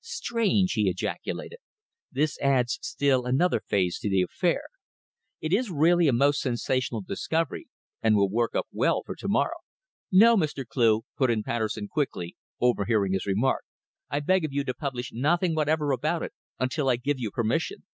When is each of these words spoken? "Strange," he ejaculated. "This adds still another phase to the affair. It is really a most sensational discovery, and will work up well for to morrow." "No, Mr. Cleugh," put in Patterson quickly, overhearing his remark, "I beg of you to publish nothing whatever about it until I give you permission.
"Strange," 0.00 0.72
he 0.72 0.90
ejaculated. 0.90 1.60
"This 2.10 2.36
adds 2.40 2.80
still 2.82 3.24
another 3.26 3.60
phase 3.60 3.96
to 4.00 4.10
the 4.10 4.22
affair. 4.22 4.62
It 5.40 5.52
is 5.52 5.70
really 5.70 6.08
a 6.08 6.12
most 6.12 6.40
sensational 6.40 7.00
discovery, 7.02 7.68
and 8.02 8.16
will 8.16 8.28
work 8.28 8.56
up 8.56 8.66
well 8.72 9.04
for 9.06 9.14
to 9.14 9.28
morrow." 9.28 9.58
"No, 10.10 10.36
Mr. 10.36 10.66
Cleugh," 10.66 11.02
put 11.16 11.30
in 11.30 11.44
Patterson 11.44 11.86
quickly, 11.86 12.34
overhearing 12.60 13.12
his 13.12 13.24
remark, 13.24 13.62
"I 14.10 14.18
beg 14.18 14.44
of 14.44 14.52
you 14.52 14.64
to 14.64 14.74
publish 14.74 15.12
nothing 15.12 15.54
whatever 15.54 15.92
about 15.92 16.24
it 16.24 16.32
until 16.58 16.88
I 16.88 16.96
give 16.96 17.20
you 17.20 17.30
permission. 17.30 17.84